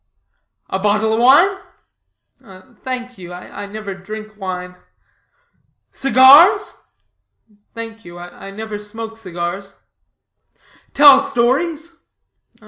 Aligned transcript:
"A 0.71 0.79
bottle 0.79 1.13
of 1.13 1.19
wine?" 1.19 2.71
"Thank 2.81 3.19
you, 3.19 3.31
I 3.33 3.67
never 3.67 3.93
drink 3.93 4.35
wine." 4.35 4.75
"Cigars?" 5.91 6.81
"Thank 7.75 8.03
you, 8.03 8.17
I 8.17 8.49
never 8.49 8.79
smoke 8.79 9.15
cigars." 9.15 9.75
"Tell 10.95 11.19
stories?" 11.19 11.95